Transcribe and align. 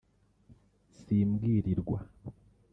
simbwirirwa 0.99 1.97